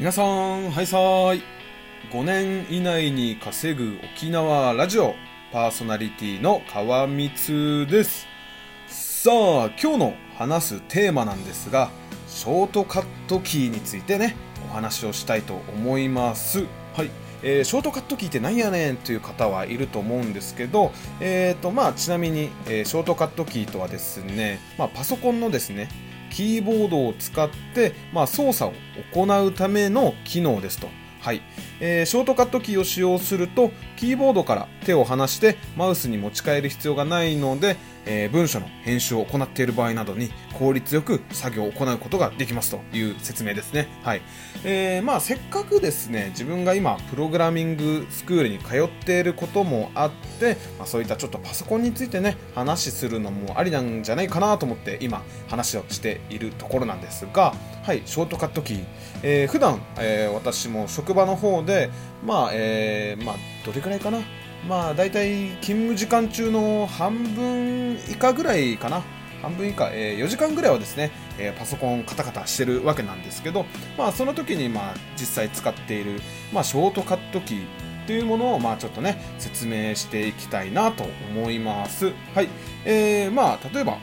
[0.00, 1.42] 皆さん、はいさーい。
[2.10, 5.14] 5年以内に稼ぐ沖縄ラジオ
[5.52, 8.26] パーソナリティの川光です。
[8.86, 11.90] さあ、今日の話すテーマなんですが、
[12.28, 14.36] ショートカットキーについてね、
[14.70, 16.64] お話をしたいと思います。
[16.96, 17.10] はい。
[17.42, 25.90] えーショートカットキーって何やねんという方はいると思うんですけど、えーとまあ、ちなみに、えーショートカットキーとはですね、まあ、パソコンのですね
[26.30, 28.74] キーボードを使って、まあ、操作を
[29.12, 30.88] 行うための機能ですと。
[31.20, 31.42] はい
[31.80, 37.76] えーショートカットキーを使用するとキーボードから手を離してマウスに持ち替える必要がないので、
[38.06, 43.88] えー文書の編集を行っている場合などに効率よく作業を行うことができますという説明ですね。
[44.02, 44.22] はい。
[44.64, 58.84] えーまあ、せっかくですね自分が今プログラミングスクールに通っていることもあって、まあ、そういったちょっとパソコンについてね話するのもありなんじゃないかなと思って今話をしているところなんですが、はい、ショートカットキー、
[59.22, 61.90] えー普段、えー私も職場の方で
[62.24, 64.18] まあ、えーまあ、どれくらいかな？
[64.68, 69.02] まあ大体勤務時間中の半分以下ぐらいかな
[69.42, 73.64] 半分以下、えー4時間ぐらいはですね、えーパソコンカタカタしてるわけなんですけど、
[73.96, 76.20] まあ、その時にまあ実際使っている、
[76.52, 77.66] まあ、ショートカットキー
[78.06, 82.12] というものをまあちょっとね説明していきたいなと思います。
[82.34, 82.48] はい、
[82.84, 83.98] えー、まあ例えば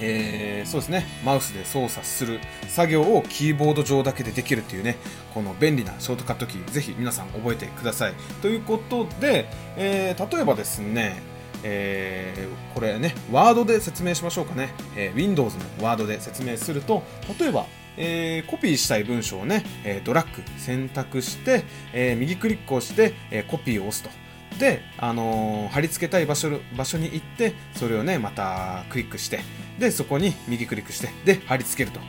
[0.00, 1.06] えーそうですね。
[1.24, 4.96] マウスで操作する作業をキーボード上だけでできるというね
[5.34, 8.14] この便利なショートカットキーぜひ皆さん覚えてください。
[8.42, 11.22] ということで、えー例えばですね
[11.62, 17.02] えーこれねワードで説明しましょうかね、え Windows のワードで説明すると
[17.38, 24.10] 例えばえーコピーしたい文章をね、えードラッグ選択して、えー右クリックをして、えコピーを押すと。
[24.58, 29.40] で、あの貼り付けたい場所場所に行ってそれをねまたクリックして
[29.80, 32.00] でそこに右クリックしてで貼り付けると。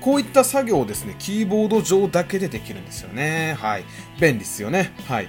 [0.00, 3.54] こういった作業をですねキーボード上だけでできるんですよね。
[3.58, 3.84] はい。
[4.18, 4.92] 便利ですよね。
[5.06, 5.28] はい。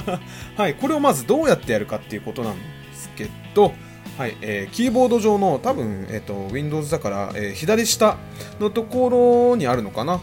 [0.56, 0.74] はい。
[0.74, 2.62] これをまずどうやってやるかっていうことなんで
[2.94, 3.72] すけど
[4.18, 8.18] はい、えーキーボード上の多分、えー、と Windows だから、えー左下
[8.58, 10.20] のところにあるのかな？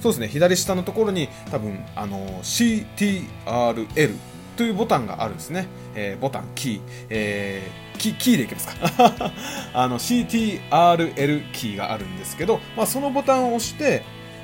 [0.00, 0.28] そうですね。
[0.28, 4.16] 左下のところに多分あの CTRL
[4.60, 9.32] というボタンがあるんですね、えーボタンキー、えーキキーでいけますか
[9.72, 14.02] あの CTRL キーがあるんですけど、まあ、そのボタンを押して、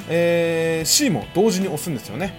[0.08, 2.32] えー C も同時に押すんですよね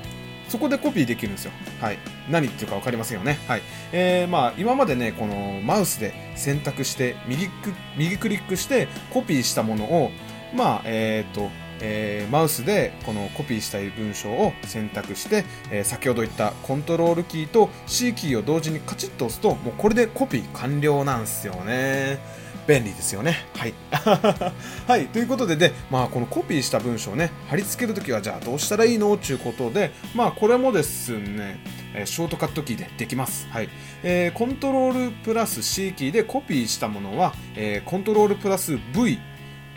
[0.49, 1.51] そこでコピーできるんですよ。
[1.81, 1.99] はい。
[2.31, 3.37] 何言っていうか分かりませんよね。
[3.47, 3.61] はい。
[3.91, 10.09] えー、まあ、今までね、このマウスで選択して、右ク右クリックして、コピーしたものを、
[10.55, 11.51] まあ、えっ、と、
[11.81, 22.19] えーマウスでこのコピーしたい文章を選択して、えー先ほど言ったコントロールキーと C キーを同時にカチッと押すともうこれでコピー完了なんすよね。
[22.67, 23.45] 便利ですよね。
[23.55, 23.73] はい。
[24.87, 25.07] はい。
[25.07, 29.15] ということでで、まあ、このコピーした文章をね貼り付けるときはじゃあどうしたらいいの？
[29.15, 31.61] ということでまあこれもですね
[31.93, 33.47] えショートカットキーでできます。
[33.51, 33.69] はい。
[34.03, 39.17] えーコントロールプラス C キーでコピーしたものは、えーコントロールプラス V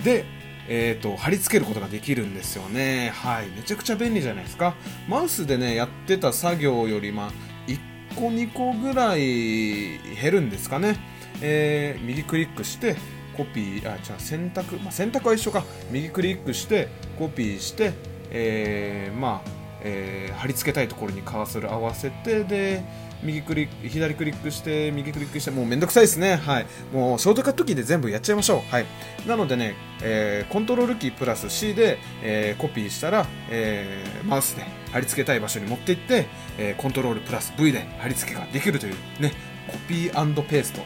[0.02, 0.24] で、
[0.72, 3.10] えーと貼り付けることができるんですよね。
[3.12, 3.48] はい。
[3.48, 4.74] めちゃくちゃ便利じゃないですか。
[5.08, 7.30] マウスでね、やってた作業より、まあ、
[7.66, 10.96] 1個2個ぐらい減るんですかね。
[11.42, 12.94] えー右クリックして、
[13.36, 15.64] コピー、あ、じゃあ選択、まあ、選択は一緒か。
[15.90, 16.88] 右クリックして、
[17.18, 17.92] コピーして、
[18.30, 22.82] えーまあ、えー貼り付けたいところにカーソル合わせて、で、
[23.22, 26.36] 右クリック、左クリックして、右クリックして、もうめんどくさいですね。
[26.36, 26.66] はい。
[26.92, 28.72] もうショートカットキーで全部やっちゃいましょう。
[28.72, 28.86] はい。
[29.26, 36.26] なのでね、えーコントロールキープラス C で、えーコピーしたら、えーマウスで貼り付けたい場所に持っていって、
[36.58, 39.32] えコントロールプラス V で貼り付けができるというね、
[39.70, 40.80] コピーペースト。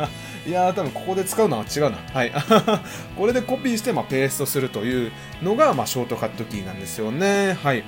[0.48, 1.98] いやー、多分ここで使うのは違うな。
[2.12, 2.32] はい。
[3.16, 5.12] これでコピーして、まあ、ペーストするという
[5.42, 7.58] のが、まあ、ショートカットキーなんですよね。
[7.62, 7.84] はい。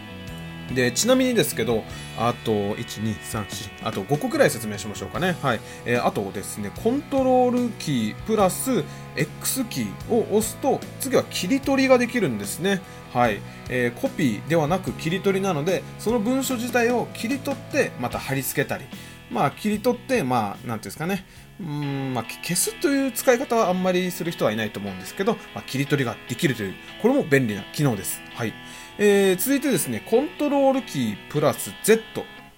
[0.75, 1.84] でちなみにですけど、
[2.19, 5.37] あと1、2、3、4、あと5個くらい説明しましょうかね。
[5.43, 5.60] はい。
[5.84, 8.84] えーあとですね、コントロールキープラス
[9.16, 12.81] X キーを押すと、次は切り取りができるんですね。
[13.12, 13.41] はい。
[13.69, 18.85] えーコピーではなく切り取りなので、その文書自体を切り取って、また貼り付けたり、
[19.32, 21.25] まあ、切り取って、まあ、なんていうんですかね、
[21.58, 28.20] うん、まあ、消すという使い方はあんまりする人はいないと思うんですけど、まあ、切り取りができるという、これも便利な機能です。
[28.35, 28.52] はい。
[28.99, 32.03] えー続いてですね、コントロールキープラス Z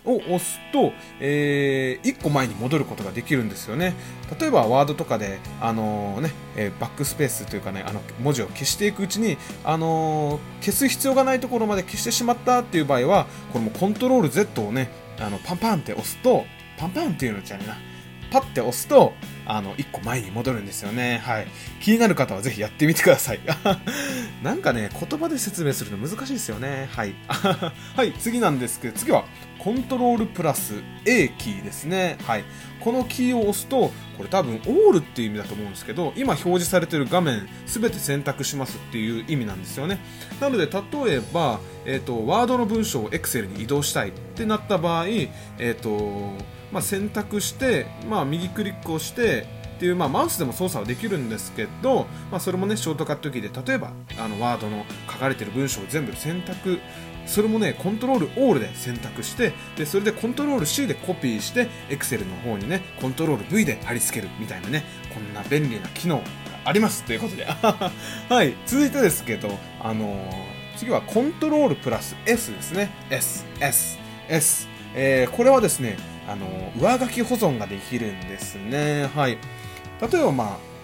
[0.04, 3.94] を押すと、え1個前に戻ることができるんですよね。
[4.38, 14.90] 例えばワードとかで、あのねえーバックスペースというかね、あの文字を消していくうちに、あの消す必要がないところまで消してしまったっていう場合は、これもコントロール Z をね、
[15.20, 16.44] あのパンパンって押すと、
[16.76, 17.76] パンパンっていうのじゃねえな、
[18.30, 19.12] パッて押すと、
[19.46, 21.20] あの、1個前に戻るんですよね。
[21.24, 21.46] はい。
[21.80, 23.40] 気になる方はぜひやってみてください。
[24.42, 26.88] なんかね、言葉で説明するの難しいですよね。
[26.92, 27.14] はい。
[27.96, 29.24] はい、次なんですけど、次は、
[29.58, 30.74] コントロールプラス
[31.06, 32.18] A キーですね。
[32.24, 32.44] はい。
[32.80, 40.00] このキーを押すと、これ多分オールっていう意味だと思うんですけど、今表示されてる画面すべて選択しますっていう意味なんですよね。
[40.38, 46.32] なので、例えば、えっ、ー、と、ワードの文章を Excel に移動したいってなった場合、えっ、ー、と、
[46.74, 56.80] まあ、選択して、まあ、右クリックをしてっていう、まあ、マウスでも操作はできるんですけど、まあ、それもねショートカットキーで例えばあのワードの書かれてる文章を全部選択
[57.26, 64.84] それもねコントロールオールで選択してでそれでコントロール C でコピーして Excel の方にねコントロール V で貼り付けるみたいなね
[65.14, 66.24] こんな便利な機能が
[66.64, 67.46] ありますということで。
[68.28, 72.90] はい続いてですけどあのー、次はコントロールプラス S ですね。
[73.10, 73.98] S S
[74.28, 75.96] S えー、これはですね
[76.28, 76.46] あの
[76.80, 79.10] 上書き保存ができるんですね。
[79.14, 79.38] はい。
[80.00, 80.74] 例えばまあ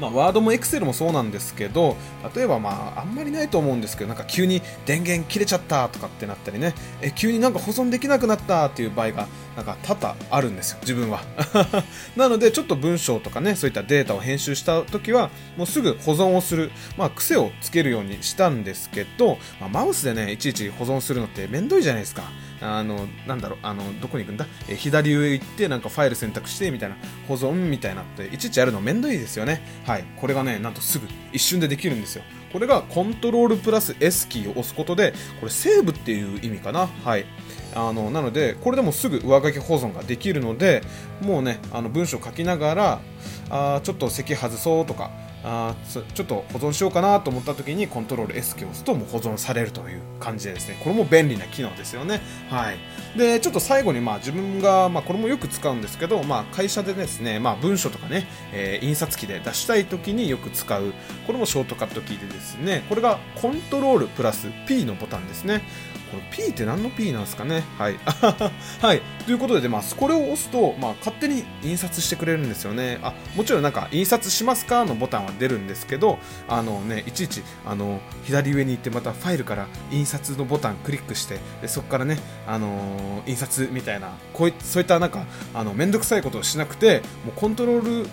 [0.00, 1.96] まあ、ワードもエクセルもそうなんですけど、
[2.34, 11.22] 例えばまあ、あんまりないと思うんですけど、なんか急に電源切れちゃったとかってなったりね、え、急になんか保存できなくなったっていう場合が、なんか多々あるんですよ、自分は。
[12.14, 22.24] なので、ちょっと文章とかね、そういったデータを編集した時は、もうすぐ保存をする、まあ、癖をつけるようにしたんですけど、まあ、マウスでね、いちいち保存するのってめんどいじゃないですか。
[22.60, 24.46] あの、なんだろう、あの、どこに行くんだ？
[24.68, 26.96] え左上行って、なんかファイル選択して、みたいな、
[27.28, 29.62] 保存みたいなって、いちいちやるのめんどいですよね。
[29.86, 30.04] はい。
[30.16, 32.22] これがね、なんとすぐ、一瞬でできるんですよ。
[32.52, 36.86] これがコントロールプラス S キーを押すことで、これセーブっていう意味かな。
[36.86, 37.26] はい。
[37.74, 40.82] あのなのでこれでもすぐ上書き保存ができるので
[41.20, 43.00] もうねあの文章書きながら
[43.50, 45.10] あちょっと席外そうとか
[45.48, 52.20] あちょっと保存しようかなと思った時にコントロール S キーを押すともう保存されるという感じでですねこれも便利な機能ですよね。
[52.50, 52.78] はい。
[53.16, 60.92] でちょっと最後にまあ自分が、まあ、これもよく使うんですけど、まあ、会社でですね、まあ、文書とかね、えー、印刷機で出したい時によく使う
[61.26, 65.62] これもショートカットキーでですねこれがコントロールプラス P のボタンですね。
[66.10, 67.64] これ P って何の P なんですかね？
[67.78, 67.96] はい。
[68.80, 69.02] はい。
[69.24, 72.98] ということで、まあ、これを押すと、まあ、勝手に印刷してくれるんですよね。
[73.02, 76.18] あ、もちろんなんか、印刷しますかのボタンは出るんですけど、
[76.48, 85.24] あのね、いちいち、あの、左上に行ってまたファイルから印刷のボタンクリックして、でそこからね、あのー、印刷みたいな、こういそういったなんか、
[85.54, 88.08] あの、めんどくさいことをしなくて、もうコントロール、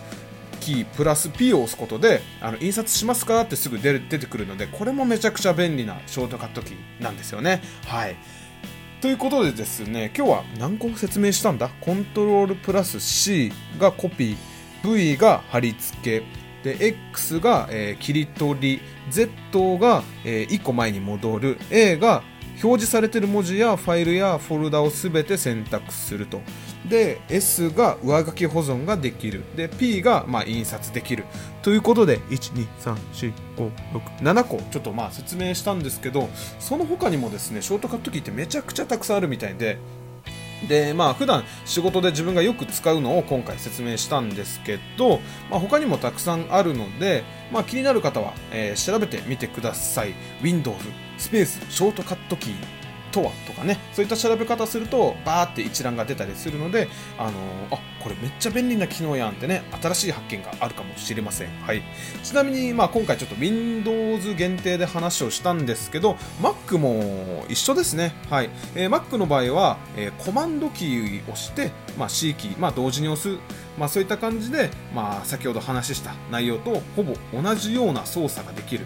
[0.64, 7.62] キープラス P を押すことであの印刷しますかってすぐ出出てくるのでこれもめちゃくちゃ便利なショートカットキーなんですよね。
[7.86, 8.16] はい。
[9.02, 11.70] ということでですね今日は何個説明したんだ？
[11.82, 16.44] コントロールプラス C がコピー V が貼り付け。
[16.64, 18.82] で X が、えー、切り取り。
[19.10, 21.58] Z が、えー、1個前に戻る。
[21.70, 22.24] A が
[22.64, 26.42] 表示されている文字やファイルやフォルダを全て選択すると。
[26.88, 29.44] で S が上書き保存ができる。
[29.56, 31.26] で P がまあ印刷できる。
[31.62, 34.62] ということで1234567個。
[34.72, 36.30] ちょっとまあ説明したんですけど
[36.60, 39.78] その他にもですねショートカットキーってめちゃくちゃたくさんあるみたいで
[40.68, 45.20] でまあ普段仕事で自分がよく使うのを今回説明したんですけど、
[45.50, 50.14] まあ、他にもたくさんあるので、まあ、気になる方は、えー、調べてみてください。
[50.42, 50.78] Windows
[51.18, 52.83] スペースショートカットキー
[53.14, 53.32] とは？
[53.48, 53.80] とかね。
[53.94, 61.82] そういった調べ方するとバーって一覧が出たりするのであのー、あこれめっちゃ便利な機能やんってね新しい発見があるかもしれません、はい、
[62.22, 68.50] ちなみに、まあ、今回ちょっと Windows 限定で話をしたんですけど Mac も一緒ですね、はい。
[68.76, 73.38] えー、Mac の場合は、えー、コマンドキーを押して、まあ、C キー、まあ、同時に押す。
[73.78, 78.86] まあ、そういった感じで、まあ、先ほど話した内容とほぼ同じような操作ができる。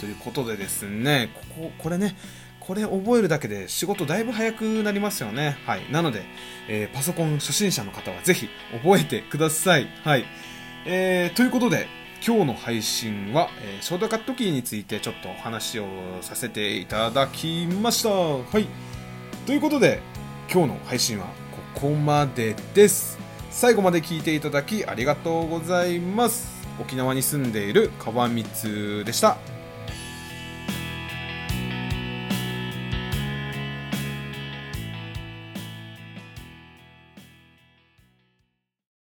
[0.00, 2.16] ということでですね、ここ、これね、
[2.66, 5.56] これ覚えるだけで仕事だいぶ早くなりますよね。
[5.66, 5.82] はい。
[5.92, 6.24] なので、
[6.68, 9.86] えー、パソコン初心者の方はぜひ覚えてください。
[10.02, 10.24] はい。
[10.84, 11.86] えー、ということで、
[12.26, 15.86] 今日の配信は、えー、ショートカットキーについてちょっとお話を
[16.22, 18.08] させていただきました。
[18.10, 18.66] はい。
[19.46, 20.00] ということで、
[20.52, 21.26] 今日の配信は
[21.74, 23.16] ここまでです。
[23.50, 26.66] 最後まで聞いていただきありがとうございます。
[26.80, 29.55] 沖縄に住んでいる川光でした。